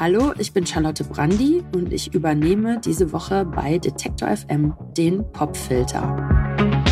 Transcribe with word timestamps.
Hallo, 0.00 0.32
ich 0.38 0.54
bin 0.54 0.66
Charlotte 0.66 1.04
Brandi 1.04 1.62
und 1.74 1.92
ich 1.92 2.14
übernehme 2.14 2.80
diese 2.82 3.12
Woche 3.12 3.44
bei 3.44 3.76
Detektor 3.76 4.34
FM 4.34 4.72
den 4.96 5.30
Popfilter. 5.30 6.88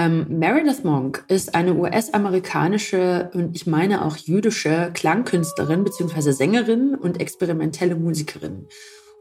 Ähm, 0.00 0.26
Meredith 0.30 0.82
Monk 0.82 1.24
ist 1.28 1.54
eine 1.54 1.74
US-amerikanische 1.74 3.30
und 3.34 3.54
ich 3.54 3.66
meine 3.66 4.02
auch 4.02 4.16
jüdische 4.16 4.90
Klangkünstlerin 4.94 5.84
bzw. 5.84 6.32
Sängerin 6.32 6.94
und 6.94 7.20
experimentelle 7.20 7.96
Musikerin. 7.96 8.66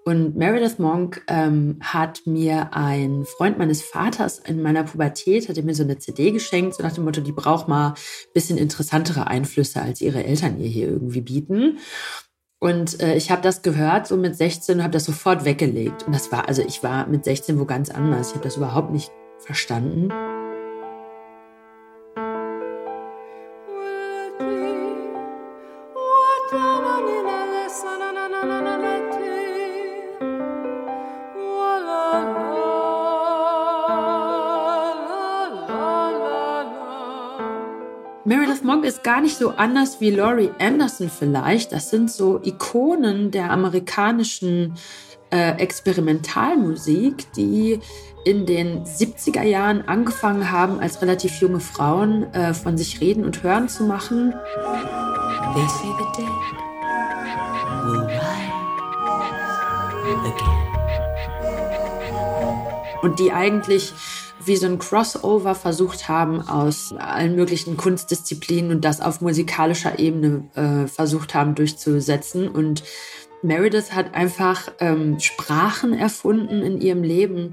Und 0.05 0.37
Meredith 0.37 0.79
Monk 0.79 1.21
ähm, 1.27 1.79
hat 1.81 2.21
mir 2.25 2.73
ein 2.73 3.25
Freund 3.25 3.57
meines 3.57 3.81
Vaters 3.81 4.39
in 4.39 4.61
meiner 4.61 4.85
Pubertät, 4.85 5.49
hat 5.49 5.61
mir 5.61 5.75
so 5.75 5.83
eine 5.83 5.97
CD 5.97 6.31
geschenkt, 6.31 6.75
so 6.75 6.83
nach 6.83 6.93
dem 6.93 7.03
Motto, 7.03 7.19
die 7.19 7.33
braucht 7.33 7.67
mal 7.67 7.89
ein 7.89 8.33
bisschen 8.33 8.57
interessantere 8.57 9.27
Einflüsse, 9.27 9.81
als 9.81 9.99
ihre 9.99 10.23
Eltern 10.23 10.61
ihr 10.61 10.69
hier 10.69 10.87
irgendwie 10.87 11.21
bieten. 11.21 11.79
Und 12.59 13.01
äh, 13.01 13.15
ich 13.15 13.31
habe 13.31 13.41
das 13.41 13.63
gehört, 13.63 14.07
so 14.07 14.15
mit 14.15 14.37
16, 14.37 14.77
und 14.77 14.83
habe 14.83 14.93
das 14.93 15.03
sofort 15.03 15.43
weggelegt. 15.43 16.03
Und 16.03 16.15
das 16.15 16.31
war, 16.31 16.47
also 16.47 16.61
ich 16.61 16.81
war 16.83 17.05
mit 17.07 17.25
16 17.25 17.59
wo 17.59 17.65
ganz 17.65 17.89
anders. 17.89 18.29
Ich 18.29 18.35
habe 18.35 18.45
das 18.45 18.55
überhaupt 18.55 18.91
nicht 18.91 19.11
verstanden. 19.39 20.09
Meredith 38.29 38.63
Monk 38.63 38.85
ist 38.85 39.03
gar 39.03 39.21
nicht 39.21 39.37
so 39.37 39.55
anders 39.57 40.01
wie 40.01 40.11
Laurie 40.11 40.51
Anderson 40.59 41.09
vielleicht. 41.09 41.71
Das 41.71 41.89
sind 41.89 42.11
so 42.11 42.39
Ikonen 42.43 43.31
der 43.31 43.49
amerikanischen 43.49 44.75
äh, 45.31 45.53
Experimentalmusik, 45.57 47.33
die 47.33 47.79
in 48.25 48.45
den 48.45 48.83
70er 48.83 49.41
Jahren 49.41 49.81
angefangen 49.87 50.51
haben, 50.51 50.79
als 50.79 51.01
relativ 51.01 51.41
junge 51.41 51.59
Frauen 51.59 52.31
äh, 52.35 52.53
von 52.53 52.77
sich 52.77 53.01
reden 53.01 53.25
und 53.25 53.41
hören 53.41 53.67
zu 53.67 53.83
machen. 53.85 54.31
They 55.55 55.67
say 55.67 55.89
the 55.97 56.21
dead 56.21 56.29
will 57.83 58.05
rise. 58.05 58.68
Und 63.01 63.19
die 63.19 63.31
eigentlich 63.31 63.93
wie 64.45 64.55
so 64.55 64.65
ein 64.65 64.79
Crossover 64.79 65.55
versucht 65.55 66.07
haben 66.07 66.41
aus 66.47 66.93
allen 66.97 67.35
möglichen 67.35 67.77
Kunstdisziplinen 67.77 68.71
und 68.71 68.85
das 68.85 69.01
auf 69.01 69.21
musikalischer 69.21 69.99
Ebene 69.99 70.49
äh, 70.55 70.87
versucht 70.87 71.35
haben 71.35 71.55
durchzusetzen. 71.55 72.47
Und 72.47 72.83
Meredith 73.41 73.91
hat 73.93 74.15
einfach 74.15 74.71
ähm, 74.79 75.19
Sprachen 75.19 75.93
erfunden 75.93 76.61
in 76.61 76.81
ihrem 76.81 77.03
Leben. 77.03 77.51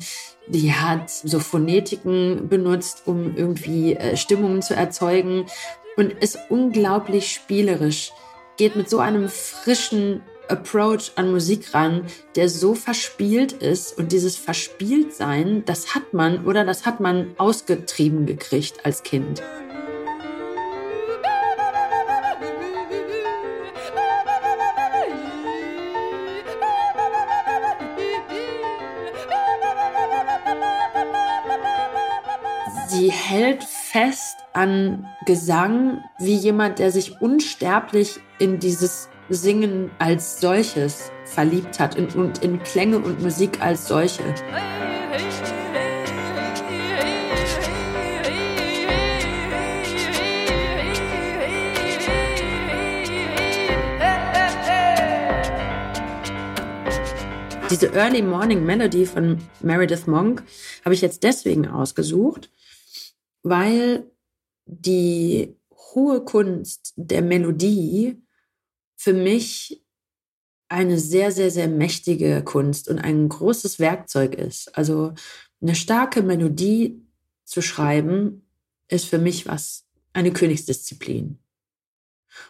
Die 0.48 0.72
hat 0.72 1.10
so 1.10 1.38
Phonetiken 1.38 2.48
benutzt, 2.48 3.02
um 3.06 3.36
irgendwie 3.36 3.94
äh, 3.94 4.16
Stimmungen 4.16 4.62
zu 4.62 4.74
erzeugen 4.74 5.46
und 5.96 6.12
ist 6.12 6.38
unglaublich 6.48 7.32
spielerisch. 7.32 8.12
Geht 8.56 8.74
mit 8.74 8.88
so 8.88 8.98
einem 9.00 9.28
frischen 9.28 10.22
Approach 10.48 11.12
an 11.16 11.30
Musik 11.30 11.74
ran, 11.74 12.06
der 12.34 12.48
so 12.48 12.74
verspielt 12.74 13.52
ist. 13.52 13.98
Und 13.98 14.12
dieses 14.12 14.36
Verspieltsein, 14.36 15.64
das 15.64 15.94
hat 15.94 16.12
man 16.12 16.44
oder 16.44 16.64
das 16.64 16.86
hat 16.86 17.00
man 17.00 17.34
ausgetrieben 17.38 18.26
gekriegt 18.26 18.84
als 18.84 19.02
Kind. 19.02 19.42
Sie 32.88 33.10
hält 33.10 33.62
fest 33.62 34.38
an 34.54 35.06
Gesang 35.26 36.02
wie 36.18 36.34
jemand, 36.34 36.78
der 36.78 36.90
sich 36.90 37.20
unsterblich 37.20 38.20
in 38.38 38.58
dieses 38.58 39.10
Singen 39.28 39.90
als 39.98 40.40
solches 40.40 41.10
verliebt 41.24 41.80
hat 41.80 41.98
und, 41.98 42.14
und 42.14 42.44
in 42.44 42.62
Klänge 42.62 42.98
und 42.98 43.20
Musik 43.22 43.60
als 43.60 43.88
solche. 43.88 44.22
Diese 57.68 57.88
Early 57.88 58.22
Morning 58.22 58.64
Melody 58.64 59.04
von 59.06 59.38
Meredith 59.60 60.06
Monk 60.06 60.44
habe 60.84 60.94
ich 60.94 61.00
jetzt 61.00 61.24
deswegen 61.24 61.66
ausgesucht, 61.66 62.48
weil 63.42 64.08
die 64.66 65.56
hohe 65.94 66.24
Kunst 66.24 66.94
der 66.96 67.22
Melodie 67.22 68.22
für 68.96 69.12
mich 69.12 69.82
eine 70.68 70.98
sehr, 70.98 71.30
sehr, 71.30 71.50
sehr 71.50 71.68
mächtige 71.68 72.42
Kunst 72.42 72.88
und 72.88 72.98
ein 72.98 73.28
großes 73.28 73.78
Werkzeug 73.78 74.34
ist. 74.34 74.76
Also 74.76 75.14
eine 75.60 75.74
starke 75.74 76.22
Melodie 76.22 77.02
zu 77.44 77.62
schreiben, 77.62 78.42
ist 78.88 79.06
für 79.06 79.18
mich 79.18 79.46
was, 79.46 79.86
eine 80.12 80.32
Königsdisziplin. 80.32 81.38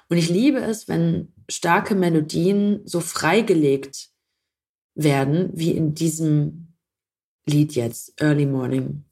Und 0.09 0.17
ich 0.17 0.29
liebe 0.29 0.59
es, 0.59 0.89
wenn 0.89 1.33
starke 1.49 1.95
Melodien 1.95 2.81
so 2.87 3.01
freigelegt 3.01 4.11
werden, 4.95 5.51
wie 5.55 5.73
in 5.73 5.95
diesem 5.95 6.75
Lied 7.47 7.75
jetzt, 7.75 8.21
Early 8.21 8.47
Morning 8.47 9.05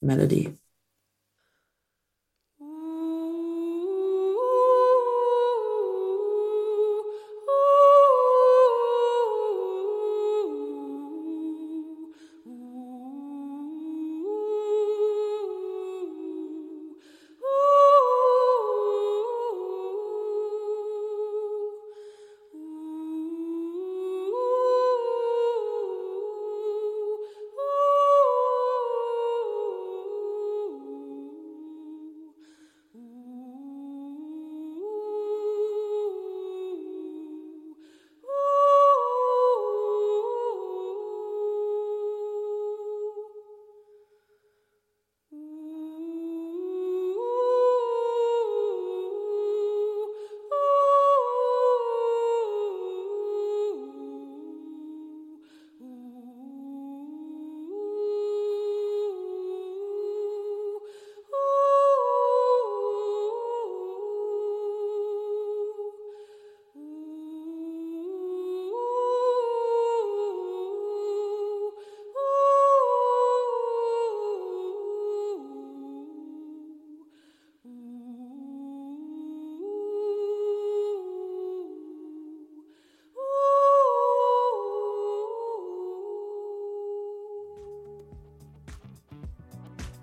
Melody. 0.00 0.52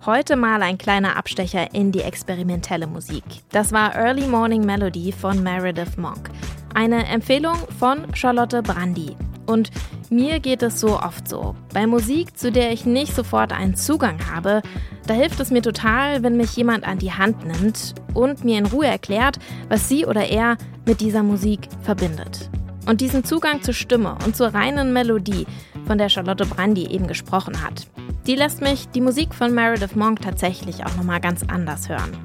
Heute 0.05 0.35
mal 0.35 0.61
ein 0.61 0.77
kleiner 0.77 1.15
Abstecher 1.15 1.73
in 1.73 1.94
die 1.94 2.01
experimentelle 2.01 2.88
Musik. 2.88 3.23
Das 3.53 3.71
war 3.71 3.95
Early 3.95 4.27
Morning 4.27 4.65
Melody 4.65 5.13
von 5.13 5.41
Meredith 5.41 5.95
Monk. 5.95 6.29
Eine 6.73 7.05
Empfehlung 7.05 7.55
von 7.79 8.13
Charlotte 8.13 8.61
Brandy. 8.61 9.15
Und 9.45 9.71
mir 10.09 10.41
geht 10.41 10.61
es 10.61 10.81
so 10.81 11.00
oft 11.00 11.29
so. 11.29 11.55
Bei 11.73 11.88
Musik, 11.88 12.38
zu 12.38 12.51
der 12.51 12.73
ich 12.73 12.85
nicht 12.85 13.15
sofort 13.15 13.53
einen 13.53 13.75
Zugang 13.75 14.19
habe, 14.29 14.61
da 15.07 15.13
hilft 15.13 15.39
es 15.39 15.51
mir 15.51 15.61
total, 15.61 16.21
wenn 16.21 16.35
mich 16.35 16.53
jemand 16.57 16.85
an 16.85 16.99
die 16.99 17.13
Hand 17.13 17.45
nimmt 17.45 17.95
und 18.13 18.44
mir 18.44 18.57
in 18.57 18.65
Ruhe 18.65 18.88
erklärt, 18.88 19.39
was 19.69 19.88
sie 19.88 20.06
oder 20.06 20.27
er 20.27 20.57
mit 20.85 20.99
dieser 20.99 21.23
Musik 21.23 21.69
verbindet. 21.81 22.49
Und 22.85 22.99
diesen 22.99 23.23
Zugang 23.23 23.61
zur 23.61 23.73
Stimme 23.73 24.17
und 24.25 24.35
zur 24.35 24.53
reinen 24.53 24.91
Melodie, 24.91 25.47
von 25.85 25.97
der 25.97 26.09
Charlotte 26.09 26.45
Brandy 26.45 26.88
eben 26.88 27.07
gesprochen 27.07 27.63
hat, 27.63 27.88
die 28.27 28.35
lässt 28.35 28.61
mich 28.61 28.87
die 28.89 29.01
Musik 29.01 29.33
von 29.33 29.53
Meredith 29.53 29.95
Monk 29.95 30.21
tatsächlich 30.21 30.85
auch 30.85 30.95
nochmal 30.95 31.19
ganz 31.19 31.43
anders 31.47 31.89
hören. 31.89 32.17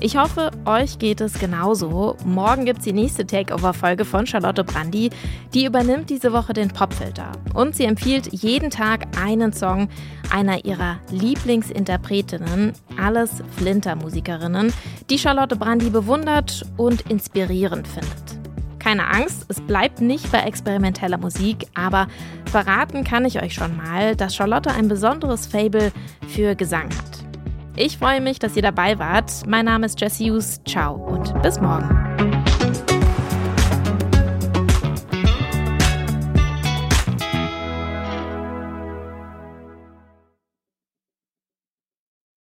Ich 0.00 0.16
hoffe, 0.16 0.52
euch 0.64 1.00
geht 1.00 1.20
es 1.20 1.40
genauso. 1.40 2.16
Morgen 2.24 2.64
gibt 2.64 2.78
es 2.78 2.84
die 2.84 2.92
nächste 2.92 3.26
Takeover-Folge 3.26 4.04
von 4.04 4.28
Charlotte 4.28 4.62
Brandy. 4.62 5.10
Die 5.54 5.64
übernimmt 5.64 6.08
diese 6.08 6.32
Woche 6.32 6.52
den 6.52 6.68
Popfilter. 6.68 7.32
Und 7.52 7.74
sie 7.74 7.84
empfiehlt 7.84 8.32
jeden 8.32 8.70
Tag 8.70 9.08
einen 9.20 9.52
Song 9.52 9.88
einer 10.30 10.64
ihrer 10.64 11.00
Lieblingsinterpretinnen, 11.10 12.74
alles 12.96 13.42
Flinter-Musikerinnen, 13.56 14.72
die 15.10 15.18
Charlotte 15.18 15.56
Brandy 15.56 15.90
bewundert 15.90 16.64
und 16.76 17.00
inspirierend 17.10 17.88
findet. 17.88 18.27
Keine 18.88 19.06
Angst, 19.06 19.44
es 19.48 19.60
bleibt 19.60 20.00
nicht 20.00 20.32
bei 20.32 20.38
experimenteller 20.38 21.18
Musik, 21.18 21.66
aber 21.74 22.08
verraten 22.46 23.04
kann 23.04 23.26
ich 23.26 23.42
euch 23.42 23.52
schon 23.52 23.76
mal, 23.76 24.16
dass 24.16 24.34
Charlotte 24.34 24.70
ein 24.70 24.88
besonderes 24.88 25.46
Fable 25.46 25.92
für 26.26 26.54
Gesang 26.54 26.86
hat. 26.86 27.22
Ich 27.76 27.98
freue 27.98 28.22
mich, 28.22 28.38
dass 28.38 28.56
ihr 28.56 28.62
dabei 28.62 28.98
wart. 28.98 29.46
Mein 29.46 29.66
Name 29.66 29.84
ist 29.84 30.00
Jesse 30.00 30.24
Hughes. 30.24 30.62
Ciao 30.64 30.94
und 30.94 31.42
bis 31.42 31.60
morgen. 31.60 32.37